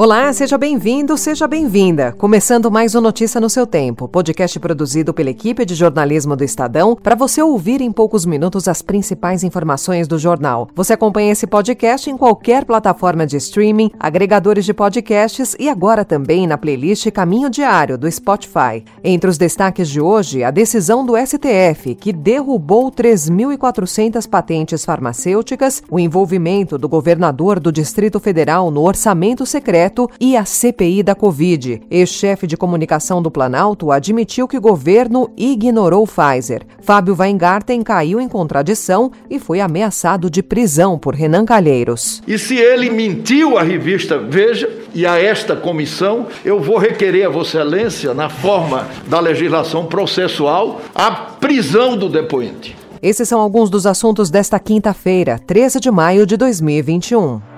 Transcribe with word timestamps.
Olá, 0.00 0.32
seja 0.32 0.56
bem-vindo, 0.56 1.18
seja 1.18 1.48
bem-vinda. 1.48 2.12
Começando 2.12 2.70
mais 2.70 2.94
um 2.94 3.00
Notícia 3.00 3.40
no 3.40 3.50
seu 3.50 3.66
tempo, 3.66 4.06
podcast 4.06 4.56
produzido 4.60 5.12
pela 5.12 5.30
equipe 5.30 5.64
de 5.64 5.74
jornalismo 5.74 6.36
do 6.36 6.44
Estadão, 6.44 6.94
para 6.94 7.16
você 7.16 7.42
ouvir 7.42 7.80
em 7.80 7.90
poucos 7.90 8.24
minutos 8.24 8.68
as 8.68 8.80
principais 8.80 9.42
informações 9.42 10.06
do 10.06 10.16
jornal. 10.16 10.68
Você 10.72 10.92
acompanha 10.92 11.32
esse 11.32 11.48
podcast 11.48 12.08
em 12.08 12.16
qualquer 12.16 12.64
plataforma 12.64 13.26
de 13.26 13.38
streaming, 13.38 13.90
agregadores 13.98 14.64
de 14.64 14.72
podcasts 14.72 15.56
e 15.58 15.68
agora 15.68 16.04
também 16.04 16.46
na 16.46 16.56
playlist 16.56 17.10
Caminho 17.10 17.50
Diário 17.50 17.98
do 17.98 18.08
Spotify. 18.08 18.84
Entre 19.02 19.28
os 19.28 19.36
destaques 19.36 19.88
de 19.88 20.00
hoje, 20.00 20.44
a 20.44 20.52
decisão 20.52 21.04
do 21.04 21.14
STF, 21.16 21.96
que 21.96 22.12
derrubou 22.12 22.92
3.400 22.92 24.28
patentes 24.28 24.84
farmacêuticas, 24.84 25.82
o 25.90 25.98
envolvimento 25.98 26.78
do 26.78 26.88
governador 26.88 27.58
do 27.58 27.72
Distrito 27.72 28.20
Federal 28.20 28.70
no 28.70 28.82
orçamento 28.82 29.44
secreto 29.44 29.87
e 30.20 30.36
a 30.36 30.44
CPI 30.44 31.02
da 31.02 31.14
Covid. 31.14 31.82
Ex-chefe 31.90 32.46
de 32.46 32.56
comunicação 32.56 33.20
do 33.20 33.30
Planalto 33.30 33.92
admitiu 33.92 34.48
que 34.48 34.56
o 34.56 34.60
governo 34.60 35.30
ignorou 35.36 36.06
Pfizer. 36.06 36.62
Fábio 36.80 37.16
Weingarten 37.18 37.82
caiu 37.82 38.20
em 38.20 38.28
contradição 38.28 39.12
e 39.28 39.38
foi 39.38 39.60
ameaçado 39.60 40.30
de 40.30 40.42
prisão 40.42 40.98
por 40.98 41.14
Renan 41.14 41.44
Calheiros. 41.44 42.22
E 42.26 42.38
se 42.38 42.56
ele 42.56 42.90
mentiu 42.90 43.58
à 43.58 43.62
revista 43.62 44.18
Veja 44.18 44.70
e 44.94 45.06
a 45.06 45.18
esta 45.18 45.54
comissão, 45.54 46.26
eu 46.44 46.60
vou 46.60 46.78
requerer 46.78 47.26
a 47.26 47.30
Vossa 47.30 47.58
Excelência, 47.58 48.14
na 48.14 48.28
forma 48.28 48.86
da 49.06 49.20
legislação 49.20 49.86
processual, 49.86 50.80
a 50.94 51.10
prisão 51.10 51.96
do 51.96 52.08
depoente. 52.08 52.76
Esses 53.02 53.28
são 53.28 53.40
alguns 53.40 53.70
dos 53.70 53.86
assuntos 53.86 54.30
desta 54.30 54.58
quinta-feira, 54.58 55.38
13 55.46 55.78
de 55.80 55.90
maio 55.90 56.26
de 56.26 56.36
2021. 56.36 57.57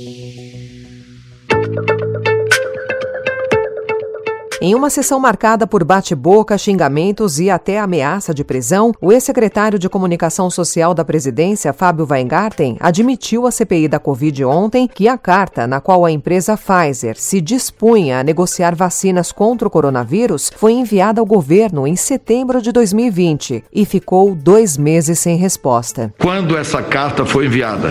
Em 4.63 4.75
uma 4.75 4.91
sessão 4.91 5.19
marcada 5.19 5.65
por 5.65 5.83
bate-boca, 5.83 6.55
xingamentos 6.55 7.39
e 7.39 7.49
até 7.49 7.79
ameaça 7.79 8.31
de 8.31 8.43
prisão, 8.43 8.91
o 9.01 9.11
ex-secretário 9.11 9.79
de 9.79 9.89
Comunicação 9.89 10.51
Social 10.51 10.93
da 10.93 11.03
Presidência, 11.03 11.73
Fábio 11.73 12.05
Weingarten, 12.07 12.77
admitiu 12.79 13.47
à 13.47 13.51
CPI 13.51 13.87
da 13.87 13.97
Covid 13.97 14.45
ontem 14.45 14.87
que 14.87 15.07
a 15.07 15.17
carta 15.17 15.65
na 15.65 15.81
qual 15.81 16.05
a 16.05 16.11
empresa 16.11 16.55
Pfizer 16.55 17.17
se 17.17 17.41
dispunha 17.41 18.19
a 18.19 18.23
negociar 18.23 18.75
vacinas 18.75 19.31
contra 19.31 19.67
o 19.67 19.71
coronavírus 19.71 20.51
foi 20.55 20.73
enviada 20.73 21.19
ao 21.19 21.25
governo 21.25 21.87
em 21.87 21.95
setembro 21.95 22.61
de 22.61 22.71
2020 22.71 23.63
e 23.73 23.83
ficou 23.83 24.35
dois 24.35 24.77
meses 24.77 25.17
sem 25.17 25.37
resposta. 25.37 26.13
Quando 26.19 26.55
essa 26.55 26.83
carta 26.83 27.25
foi 27.25 27.47
enviada? 27.47 27.89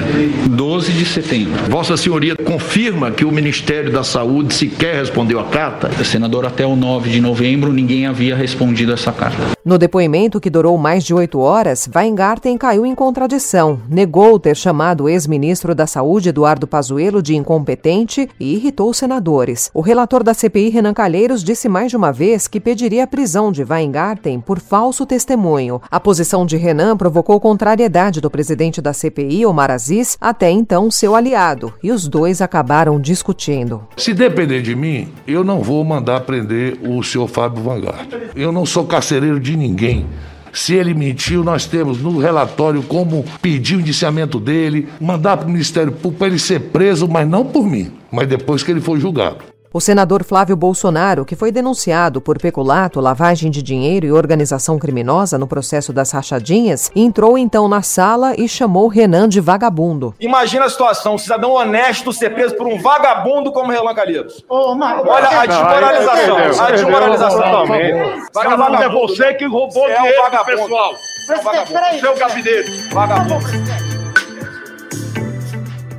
12 0.48 0.92
de 0.92 1.05
setembro. 1.05 1.68
Vossa 1.68 1.96
Senhoria 1.96 2.36
confirma 2.36 3.10
que 3.10 3.24
o 3.24 3.32
Ministério 3.32 3.90
da 3.90 4.05
Saúde 4.05 4.55
sequer 4.55 4.94
respondeu 4.94 5.40
à 5.40 5.48
carta? 5.48 5.90
Senador, 6.05 6.46
até 6.61 6.66
o 6.66 6.77
9 6.77 7.08
de 7.08 7.22
novembro, 7.22 7.72
ninguém 7.72 8.05
havia 8.05 8.36
respondido 8.36 8.92
essa 8.92 9.11
carta. 9.11 9.39
No 9.64 9.78
depoimento, 9.78 10.39
que 10.39 10.50
durou 10.50 10.77
mais 10.77 11.05
de 11.05 11.14
oito 11.14 11.39
horas, 11.39 11.89
Weingarten 11.94 12.58
caiu 12.58 12.84
em 12.84 12.94
contradição. 12.94 13.80
Negou 13.89 14.39
ter 14.39 14.55
chamado 14.55 15.05
o 15.05 15.08
ex-ministro 15.08 15.75
da 15.75 15.86
Saúde, 15.86 16.28
Eduardo 16.28 16.67
Pazuello, 16.67 17.22
de 17.22 17.34
incompetente 17.34 18.28
e 18.39 18.56
irritou 18.56 18.91
os 18.91 18.98
senadores. 18.98 19.70
O 19.72 19.80
relator 19.80 20.22
da 20.22 20.34
CPI, 20.34 20.69
Renan 20.69 20.92
Calheiros, 20.92 21.42
disse 21.42 21.67
mais 21.67 21.91
de 21.91 21.97
uma 21.97 22.12
vez 22.12 22.47
que 22.47 22.61
pediria 22.61 23.05
a 23.05 23.06
prisão 23.06 23.50
de 23.50 23.64
Weingarten 23.64 24.39
por 24.41 24.61
falso 24.61 25.06
testemunho. 25.06 25.80
A 25.91 25.98
posição 25.98 26.45
de 26.45 26.58
Renan 26.58 26.95
provocou 26.95 27.40
contrariedade 27.40 28.20
do 28.20 28.30
presidente 28.30 28.83
da 28.83 28.92
CPI, 28.92 29.46
Omar 29.46 29.70
Aziz, 29.70 30.18
até 30.20 30.51
então 30.51 30.90
seu 30.90 31.14
aliado, 31.14 31.73
e 31.83 31.90
os 31.90 32.07
dois 32.07 32.42
acabaram 32.42 33.01
discutindo. 33.01 33.86
Se 33.96 34.13
depender 34.13 34.61
de 34.61 34.74
mim, 34.74 35.08
eu 35.27 35.42
não 35.42 35.63
vou 35.63 35.83
mandar 35.83 36.20
prender 36.20 36.49
o 36.83 37.02
senhor 37.02 37.28
Fábio 37.28 37.62
Vanguard. 37.62 38.08
Eu 38.34 38.52
não 38.52 38.64
sou 38.66 38.86
carcereiro 38.86 39.40
de 39.40 39.56
ninguém. 39.56 40.06
Se 40.52 40.74
ele 40.74 40.94
mentiu, 40.94 41.44
nós 41.44 41.66
temos 41.66 42.00
no 42.00 42.18
relatório 42.18 42.83
como 42.83 43.24
pedir 43.40 43.77
o 43.77 43.80
indiciamento 43.80 44.40
dele, 44.40 44.89
mandar 45.00 45.36
para 45.36 45.46
o 45.46 45.50
Ministério 45.50 45.92
Público 45.92 46.18
para 46.18 46.27
ele 46.27 46.39
ser 46.39 46.60
preso, 46.60 47.06
mas 47.06 47.28
não 47.28 47.44
por 47.44 47.64
mim, 47.64 47.92
mas 48.10 48.27
depois 48.27 48.62
que 48.62 48.70
ele 48.70 48.80
for 48.80 48.98
julgado. 48.98 49.39
O 49.73 49.81
senador 49.81 50.25
Flávio 50.25 50.57
Bolsonaro, 50.57 51.25
que 51.25 51.36
foi 51.36 51.53
denunciado 51.53 52.20
por 52.20 52.36
peculato, 52.41 52.98
lavagem 52.98 53.53
de 53.53 53.63
dinheiro 53.63 54.05
e 54.05 54.11
organização 54.11 54.77
criminosa 54.81 55.39
no 55.39 55.47
processo 55.47 55.92
das 55.92 56.11
rachadinhas, 56.11 56.91
entrou 56.95 57.39
então 57.39 57.69
na 57.69 57.81
sala 57.81 58.35
e 58.36 58.48
chamou 58.48 58.89
Renan 58.89 59.29
de 59.29 59.41
vagabundo. 59.41 60.13
Imagina 60.19 60.64
a 60.64 60.69
situação, 60.69 61.14
um 61.14 61.19
cidadão 61.19 61.53
honesto 61.53 62.13
ser 62.13 62.31
preso 62.35 62.57
por 62.57 62.67
um 62.67 62.81
vagabundo 62.81 63.53
como 63.53 63.70
Renan 63.70 63.95
Calheiros. 63.95 64.45
Ô, 64.48 64.75
Marcos, 64.75 65.08
Olha 65.08 65.41
a 65.41 65.47
desmoralização, 65.47 66.64
a 66.67 66.70
desmoralização 66.73 67.41
também. 67.41 67.95
Vagabundo 68.35 68.83
é 68.83 68.89
você 68.89 69.35
que 69.35 69.47
roubou 69.47 69.85
Você 69.85 69.92
é 69.92 69.98
um 70.01 70.02
dinheiro 70.02 70.17
do 70.17 70.31
vagabundo. 70.31 70.63
pessoal. 70.63 70.92
Você 71.27 71.33
é 71.33 71.39
um 71.39 71.42
vagabundo. 71.42 72.01
Seu 72.01 72.17
gabinete, 72.17 72.89
vagabundo. 72.92 73.80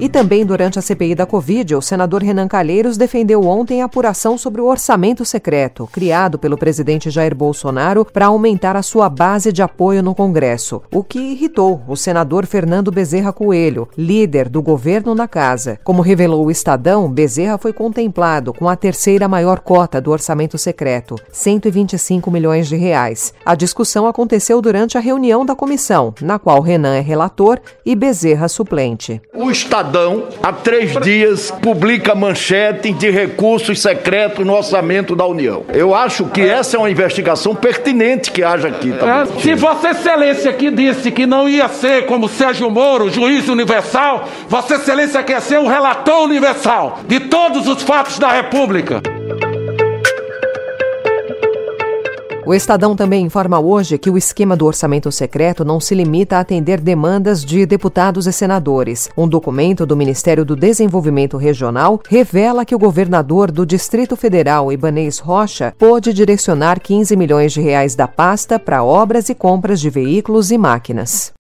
E 0.02 0.10
também 0.10 0.44
durante 0.44 0.80
a 0.80 0.82
CPI 0.82 1.14
da 1.14 1.28
Covid, 1.28 1.76
o 1.76 1.82
senador 1.82 2.24
Renan 2.24 2.48
Calheiros 2.48 2.98
defendeu 2.98 3.44
ontem 3.44 3.84
a 3.84 3.86
apuração 3.86 4.36
sobre 4.36 4.60
o 4.60 4.66
orçamento 4.66 5.24
secreto, 5.24 5.88
criado 5.94 6.40
pelo 6.40 6.58
presidente 6.58 7.12
Jair 7.12 7.36
Bolsonaro 7.36 8.04
para 8.04 8.26
aumentar 8.26 8.76
a 8.76 8.82
sua 8.82 9.08
base 9.08 9.52
de 9.52 9.62
apoio 9.62 10.02
no 10.02 10.16
Congresso, 10.16 10.82
o 10.92 11.04
que 11.04 11.20
irritou 11.20 11.84
o 11.88 11.96
senador 11.96 12.48
Fernando 12.48 12.92
Bezerra 12.92 13.32
Coelho, 13.32 13.88
líder 13.96 14.50
do 14.50 14.60
governo 14.60 15.14
na 15.14 15.28
casa. 15.28 15.80
Como 15.84 16.02
revelou 16.02 16.48
o 16.48 16.50
Estadão, 16.50 17.08
Bezerra 17.08 17.60
foi 17.60 17.72
contemplado 17.72 18.56
com 18.56 18.68
a 18.68 18.76
terceira 18.76 19.28
maior 19.28 19.60
cota 19.60 20.02
do 20.02 20.10
orçamento 20.10 20.58
secreto, 20.58 21.16
125 21.32 22.32
milhões 22.32 22.68
de 22.68 22.76
reais. 22.76 23.36
A 23.46 23.54
discussão 23.54 24.08
aconteceu 24.08 24.64
durante 24.64 24.98
a 24.98 25.00
reunião 25.00 25.46
da 25.46 25.56
comissão, 25.56 26.12
na 26.20 26.40
qual 26.40 26.60
Renan 26.60 26.96
é 26.96 27.02
relator 27.02 27.60
e 27.86 27.96
Bezerra 27.96 28.48
suplente. 28.48 29.22
O 29.32 29.52
Estadão, 29.52 29.91
há 30.42 30.52
três 30.54 30.96
dias, 31.02 31.52
publica 31.62 32.16
manchete 32.16 32.92
de 32.92 33.10
recursos 33.10 33.82
secretos 33.82 34.46
no 34.46 34.54
orçamento 34.54 35.16
da 35.16 35.26
União. 35.26 35.64
Eu 35.74 35.94
acho 35.94 36.26
que 36.26 36.42
essa 36.42 36.78
é 36.78 36.80
uma 36.80 36.90
investigação 36.90 37.56
pertinente 37.56 38.32
que 38.32 38.44
haja 38.44 38.68
aqui. 38.68 38.92
Tá 38.92 39.22
É, 39.22 39.40
se 39.42 39.56
Vossa 39.56 39.90
Excelência 39.90 40.50
aqui 40.50 40.72
disse 40.72 41.12
que 41.12 41.26
não 41.26 41.48
ia 41.48 41.68
ser 41.68 42.06
como 42.06 42.28
Sérgio 42.28 42.70
Moro, 42.70 43.10
juiz 43.10 43.48
universal, 43.48 44.28
Vossa 44.48 44.76
Excelência 44.76 45.24
quer 45.24 45.42
ser 45.42 45.60
o 45.60 45.68
relator 45.68 46.24
universal 46.24 47.00
de 47.08 47.20
todos 47.20 47.68
os 47.68 47.82
fatos 47.84 48.18
da 48.18 48.32
República. 48.32 49.02
O 52.52 52.54
Estadão 52.54 52.98
também 52.98 53.26
informa 53.26 53.62
hoje 53.62 53.98
que 53.98 54.10
o 54.10 54.18
esquema 54.18 54.58
do 54.58 54.66
orçamento 54.66 55.10
secreto 55.10 55.64
não 55.64 55.80
se 55.80 55.96
limita 55.96 56.36
a 56.36 56.42
atender 56.42 56.82
demandas 56.82 57.46
de 57.46 57.66
deputados 57.66 58.28
e 58.28 58.34
senadores. 58.34 59.10
Um 59.16 59.26
documento 59.26 59.86
do 59.86 59.96
Ministério 59.96 60.44
do 60.44 60.54
Desenvolvimento 60.54 61.38
Regional 61.38 62.02
revela 62.10 62.66
que 62.66 62.76
o 62.76 62.78
governador 62.78 63.50
do 63.54 63.66
Distrito 63.66 64.18
Federal, 64.18 64.70
Ibanez 64.70 65.18
Rocha, 65.18 65.74
pôde 65.80 66.12
direcionar 66.12 66.82
15 66.82 67.16
milhões 67.16 67.54
de 67.54 67.62
reais 67.62 67.96
da 67.96 68.06
pasta 68.06 68.60
para 68.60 68.84
obras 68.84 69.30
e 69.30 69.34
compras 69.34 69.80
de 69.80 69.90
veículos 69.90 70.52
e 70.52 70.58
máquinas. 70.58 71.32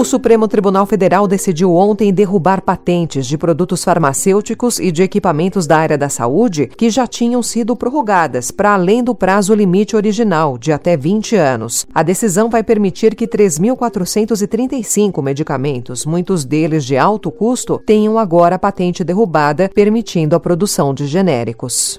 O 0.00 0.04
Supremo 0.04 0.48
Tribunal 0.48 0.86
Federal 0.86 1.28
decidiu 1.28 1.74
ontem 1.74 2.10
derrubar 2.10 2.62
patentes 2.62 3.26
de 3.26 3.36
produtos 3.36 3.84
farmacêuticos 3.84 4.80
e 4.80 4.90
de 4.90 5.02
equipamentos 5.02 5.66
da 5.66 5.76
área 5.76 5.98
da 5.98 6.08
saúde 6.08 6.68
que 6.68 6.88
já 6.88 7.06
tinham 7.06 7.42
sido 7.42 7.76
prorrogadas 7.76 8.50
para 8.50 8.72
além 8.72 9.04
do 9.04 9.14
prazo 9.14 9.52
limite 9.52 9.94
original, 9.94 10.56
de 10.56 10.72
até 10.72 10.96
20 10.96 11.36
anos. 11.36 11.86
A 11.94 12.02
decisão 12.02 12.48
vai 12.48 12.62
permitir 12.62 13.14
que 13.14 13.28
3.435 13.28 15.22
medicamentos, 15.22 16.06
muitos 16.06 16.46
deles 16.46 16.86
de 16.86 16.96
alto 16.96 17.30
custo, 17.30 17.78
tenham 17.84 18.18
agora 18.18 18.56
a 18.56 18.58
patente 18.58 19.04
derrubada, 19.04 19.68
permitindo 19.68 20.34
a 20.34 20.40
produção 20.40 20.94
de 20.94 21.06
genéricos. 21.06 21.98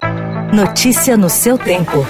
Notícia 0.52 1.16
no 1.16 1.30
seu 1.30 1.56
tempo. 1.56 2.04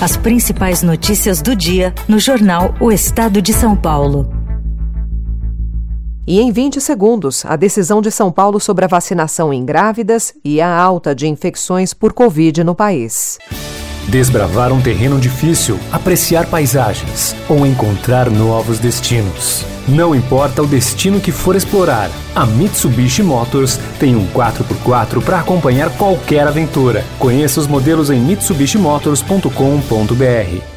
As 0.00 0.16
principais 0.16 0.82
notícias 0.82 1.40
do 1.40 1.54
dia 1.54 1.94
no 2.08 2.18
jornal 2.18 2.74
O 2.80 2.90
Estado 2.90 3.40
de 3.40 3.52
São 3.52 3.76
Paulo. 3.76 4.43
E 6.26 6.40
em 6.40 6.50
20 6.50 6.80
segundos, 6.80 7.44
a 7.44 7.54
decisão 7.54 8.00
de 8.00 8.10
São 8.10 8.32
Paulo 8.32 8.58
sobre 8.58 8.86
a 8.86 8.88
vacinação 8.88 9.52
em 9.52 9.62
grávidas 9.64 10.32
e 10.42 10.58
a 10.60 10.74
alta 10.74 11.14
de 11.14 11.28
infecções 11.28 11.92
por 11.92 12.14
Covid 12.14 12.64
no 12.64 12.74
país. 12.74 13.38
desbravar 14.08 14.72
um 14.72 14.80
terreno 14.82 15.18
difícil, 15.18 15.78
apreciar 15.90 16.46
paisagens 16.46 17.34
ou 17.48 17.66
encontrar 17.66 18.30
novos 18.30 18.78
destinos. 18.78 19.64
Não 19.88 20.14
importa 20.14 20.62
o 20.62 20.66
destino 20.66 21.20
que 21.20 21.32
for 21.32 21.56
explorar, 21.56 22.10
a 22.34 22.44
Mitsubishi 22.46 23.22
Motors 23.22 23.78
tem 23.98 24.16
um 24.16 24.26
4x4 24.28 25.22
para 25.22 25.40
acompanhar 25.40 25.90
qualquer 25.96 26.46
aventura. 26.46 27.04
Conheça 27.18 27.60
os 27.60 27.66
modelos 27.66 28.10
em 28.10 28.20
mitsubishimotors.com.br. 28.20 30.73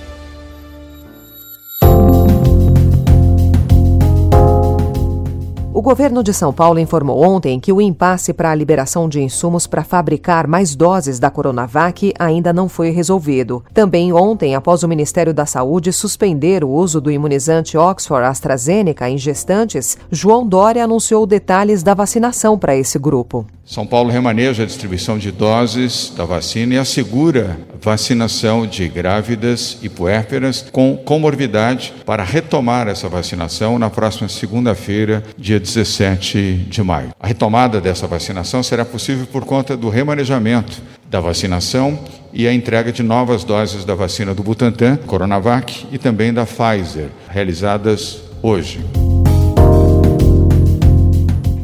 governo 5.88 6.22
de 6.22 6.34
São 6.34 6.52
Paulo 6.52 6.80
informou 6.80 7.24
ontem 7.24 7.62
que 7.62 7.72
o 7.72 7.80
impasse 7.80 8.34
para 8.34 8.52
a 8.52 8.56
liberação 8.56 9.08
de 9.08 9.22
insumos 9.22 9.66
para 9.66 9.86
fabricar 9.86 10.46
mais 10.46 10.76
doses 10.76 11.18
da 11.18 11.32
Coronavac 11.32 12.14
ainda 12.20 12.52
não 12.52 12.68
foi 12.68 12.90
resolvido. 12.90 13.64
Também 13.74 14.12
ontem, 14.12 14.54
após 14.54 14.84
o 14.84 14.88
Ministério 14.90 15.34
da 15.34 15.46
Saúde 15.46 15.94
suspender 15.94 16.62
o 16.62 16.70
uso 16.70 17.00
do 17.00 17.10
imunizante 17.10 17.78
Oxford 17.78 18.28
AstraZeneca 18.28 19.10
em 19.10 19.18
gestantes, 19.18 19.98
João 20.12 20.46
Dória 20.46 20.84
anunciou 20.84 21.26
detalhes 21.26 21.82
da 21.84 21.94
vacinação 21.94 22.60
para 22.60 22.76
esse 22.76 23.00
grupo. 23.00 23.46
São 23.68 23.86
Paulo 23.86 24.10
remaneja 24.10 24.64
a 24.64 24.66
distribuição 24.66 25.18
de 25.18 25.30
doses 25.30 26.14
da 26.16 26.24
vacina 26.24 26.76
e 26.76 26.78
assegura 26.78 27.60
vacinação 27.82 28.66
de 28.66 28.88
grávidas 28.88 29.78
e 29.82 29.90
puérperas 29.90 30.66
com 30.72 30.96
comorbidade 30.96 31.94
para 32.06 32.24
retomar 32.24 32.88
essa 32.88 33.10
vacinação 33.10 33.78
na 33.78 33.90
próxima 33.90 34.30
segunda-feira, 34.30 35.22
dia 35.38 35.60
17 35.78 36.66
de 36.70 36.82
maio. 36.82 37.12
A 37.20 37.28
retomada 37.28 37.80
dessa 37.80 38.08
vacinação 38.08 38.64
será 38.64 38.84
possível 38.84 39.28
por 39.28 39.46
conta 39.46 39.78
do 39.78 39.90
remanejamento 39.90 40.82
da 41.10 41.20
vacinação 41.20 42.00
e 42.34 42.48
a 42.48 42.54
entrega 42.54 42.92
de 42.92 43.04
novas 43.04 43.44
doses 43.44 43.86
da 43.86 43.94
vacina 43.94 44.34
do 44.34 44.44
Butantan, 44.44 44.98
Coronavac 45.06 45.88
e 45.92 45.98
também 45.98 46.34
da 46.34 46.46
Pfizer, 46.46 47.10
realizadas 47.30 48.22
hoje 48.42 49.07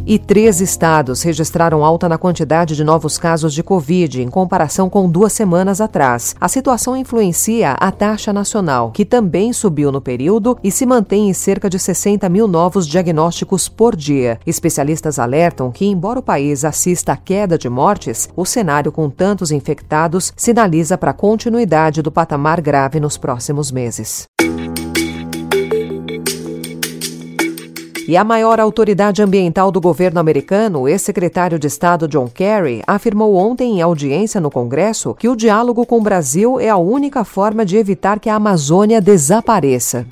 e 0.05 0.19
três 0.19 0.61
estados 0.61 1.21
registraram 1.21 1.83
alta 1.83 2.09
na 2.09 2.17
quantidade 2.17 2.75
de 2.75 2.83
novos 2.83 3.17
casos 3.17 3.53
de 3.53 3.63
Covid 3.63 4.21
em 4.21 4.29
comparação 4.29 4.89
com 4.89 5.09
duas 5.09 5.33
semanas 5.33 5.79
atrás. 5.79 6.35
A 6.39 6.47
situação 6.47 6.95
influencia 6.95 7.71
a 7.71 7.91
taxa 7.91 8.33
nacional, 8.33 8.91
que 8.91 9.05
também 9.05 9.53
subiu 9.53 9.91
no 9.91 10.01
período 10.01 10.57
e 10.63 10.71
se 10.71 10.85
mantém 10.85 11.29
em 11.29 11.33
cerca 11.33 11.69
de 11.69 11.79
60 11.79 12.27
mil 12.29 12.47
novos 12.47 12.87
diagnósticos 12.87 13.69
por 13.69 13.95
dia. 13.95 14.39
Especialistas 14.45 15.19
alertam 15.19 15.71
que, 15.71 15.85
embora 15.85 16.19
o 16.19 16.23
país 16.23 16.65
assista 16.65 17.13
à 17.13 17.17
queda 17.17 17.57
de 17.57 17.69
mortes, 17.69 18.29
o 18.35 18.45
cenário 18.45 18.91
com 18.91 19.09
tantos 19.09 19.51
infectados 19.51 20.33
sinaliza 20.35 20.97
para 20.97 21.11
a 21.11 21.13
continuidade 21.13 22.01
do 22.01 22.11
patamar 22.11 22.61
grave 22.61 22.99
nos 22.99 23.17
próximos 23.17 23.71
meses. 23.71 24.27
E 28.05 28.17
a 28.17 28.23
maior 28.23 28.59
autoridade 28.59 29.21
ambiental 29.21 29.71
do 29.71 29.79
governo 29.79 30.19
americano, 30.19 30.81
o 30.81 30.87
ex-secretário 30.89 31.57
de 31.57 31.67
Estado 31.67 32.07
John 32.07 32.27
Kerry, 32.27 32.83
afirmou 32.85 33.35
ontem 33.35 33.77
em 33.77 33.81
audiência 33.81 34.41
no 34.41 34.51
Congresso 34.51 35.13
que 35.13 35.29
o 35.29 35.35
diálogo 35.35 35.85
com 35.85 35.99
o 35.99 36.01
Brasil 36.01 36.59
é 36.59 36.67
a 36.69 36.75
única 36.75 37.23
forma 37.23 37.65
de 37.65 37.77
evitar 37.77 38.19
que 38.19 38.29
a 38.29 38.35
Amazônia 38.35 38.99
desapareça. 38.99 40.05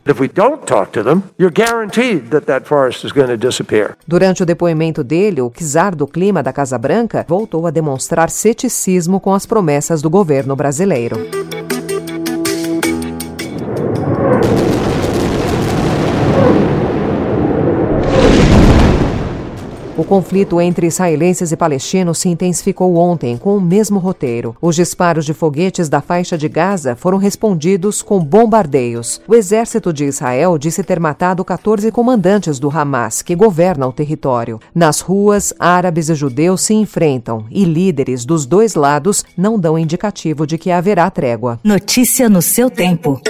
Durante 4.08 4.44
o 4.44 4.46
depoimento 4.46 5.04
dele, 5.04 5.42
o 5.42 5.50
czar 5.50 5.94
do 5.94 6.08
clima 6.08 6.42
da 6.42 6.54
Casa 6.54 6.78
Branca 6.78 7.26
voltou 7.28 7.68
a 7.68 7.72
demonstrar 7.72 8.30
ceticismo 8.30 9.20
com 9.20 9.34
as 9.34 9.46
promessas 9.46 10.02
do 10.02 10.10
governo 10.10 10.56
brasileiro. 10.56 11.18
O 20.01 20.03
conflito 20.03 20.59
entre 20.59 20.88
israelenses 20.88 21.51
e 21.51 21.56
palestinos 21.56 22.18
se 22.18 22.27
intensificou 22.27 22.95
ontem 22.95 23.38
com 23.38 23.56
o 23.56 23.62
mesmo 23.62 24.00
roteiro. 24.00 24.56
Os 24.59 24.75
disparos 24.75 25.24
de 25.24 25.31
foguetes 25.31 25.89
da 25.89 26.01
faixa 26.01 26.36
de 26.36 26.50
Gaza 26.50 26.95
foram 26.95 27.19
respondidos 27.19 28.01
com 28.01 28.19
bombardeios. 28.19 29.21
O 29.27 29.36
exército 29.36 29.94
de 29.94 30.06
Israel 30.06 30.57
disse 30.57 30.83
ter 30.83 31.00
matado 31.00 31.45
14 31.45 31.92
comandantes 31.92 32.57
do 32.57 32.68
Hamas, 32.68 33.21
que 33.21 33.36
governa 33.36 33.86
o 33.88 33.94
território. 33.94 34.59
Nas 34.74 35.01
ruas, 35.01 35.53
árabes 35.59 36.09
e 36.09 36.15
judeus 36.15 36.62
se 36.62 36.74
enfrentam 36.74 37.45
e 37.51 37.63
líderes 37.63 38.25
dos 38.25 38.48
dois 38.48 38.74
lados 38.74 39.24
não 39.38 39.59
dão 39.59 39.77
indicativo 39.77 40.48
de 40.48 40.57
que 40.57 40.71
haverá 40.71 41.12
trégua. 41.12 41.59
Notícia 41.63 42.27
no 42.27 42.42
seu 42.42 42.71
tempo. 42.71 43.21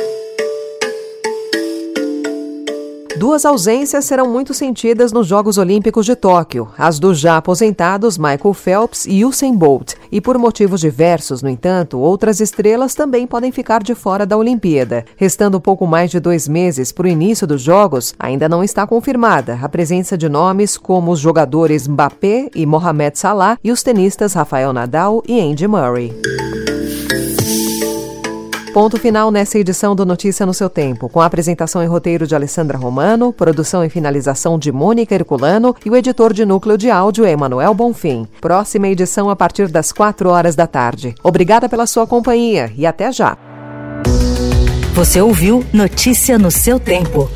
Duas 3.21 3.45
ausências 3.45 4.05
serão 4.05 4.27
muito 4.27 4.51
sentidas 4.51 5.11
nos 5.11 5.27
Jogos 5.27 5.59
Olímpicos 5.59 6.07
de 6.07 6.15
Tóquio, 6.15 6.69
as 6.75 6.97
dos 6.97 7.19
já 7.19 7.37
aposentados 7.37 8.17
Michael 8.17 8.51
Phelps 8.55 9.05
e 9.07 9.23
Usain 9.23 9.55
Bolt. 9.55 9.93
E 10.11 10.19
por 10.19 10.39
motivos 10.39 10.81
diversos, 10.81 11.43
no 11.43 11.47
entanto, 11.47 11.99
outras 11.99 12.39
estrelas 12.39 12.95
também 12.95 13.27
podem 13.27 13.51
ficar 13.51 13.83
de 13.83 13.93
fora 13.93 14.25
da 14.25 14.35
Olimpíada. 14.35 15.05
Restando 15.15 15.61
pouco 15.61 15.85
mais 15.85 16.09
de 16.09 16.19
dois 16.19 16.47
meses 16.47 16.91
para 16.91 17.05
o 17.05 17.09
início 17.09 17.45
dos 17.45 17.61
Jogos, 17.61 18.15
ainda 18.17 18.49
não 18.49 18.63
está 18.63 18.87
confirmada 18.87 19.59
a 19.61 19.69
presença 19.69 20.17
de 20.17 20.27
nomes 20.27 20.75
como 20.75 21.11
os 21.11 21.19
jogadores 21.19 21.87
Mbappé 21.87 22.49
e 22.55 22.65
Mohamed 22.65 23.19
Salah 23.19 23.55
e 23.63 23.71
os 23.71 23.83
tenistas 23.83 24.33
Rafael 24.33 24.73
Nadal 24.73 25.21
e 25.27 25.39
Andy 25.39 25.67
Murray. 25.67 26.11
Ponto 28.73 28.97
final 28.97 29.31
nessa 29.31 29.59
edição 29.59 29.93
do 29.93 30.05
Notícia 30.05 30.45
no 30.45 30.53
seu 30.53 30.69
Tempo, 30.69 31.09
com 31.09 31.19
a 31.19 31.25
apresentação 31.25 31.83
e 31.83 31.85
roteiro 31.85 32.25
de 32.25 32.33
Alessandra 32.33 32.77
Romano, 32.77 33.33
produção 33.33 33.83
e 33.83 33.89
finalização 33.89 34.57
de 34.57 34.71
Mônica 34.71 35.13
Herculano 35.13 35.75
e 35.85 35.89
o 35.89 35.95
editor 35.95 36.31
de 36.31 36.45
núcleo 36.45 36.77
de 36.77 36.89
áudio 36.89 37.25
Emanuel 37.25 37.73
Bonfim. 37.73 38.25
Próxima 38.39 38.87
edição 38.87 39.29
a 39.29 39.35
partir 39.35 39.67
das 39.67 39.91
4 39.91 40.29
horas 40.29 40.55
da 40.55 40.67
tarde. 40.67 41.13
Obrigada 41.21 41.67
pela 41.67 41.85
sua 41.85 42.07
companhia 42.07 42.71
e 42.77 42.85
até 42.85 43.11
já. 43.11 43.37
Você 44.93 45.19
ouviu 45.19 45.65
Notícia 45.73 46.39
no 46.39 46.49
seu 46.49 46.79
Tempo. 46.79 47.29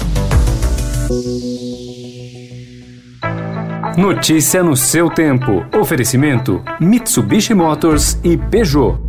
Notícia 3.97 4.63
no 4.63 4.75
seu 4.75 5.09
tempo. 5.09 5.65
Oferecimento: 5.77 6.61
Mitsubishi 6.81 7.53
Motors 7.53 8.17
e 8.23 8.35
Peugeot. 8.35 9.04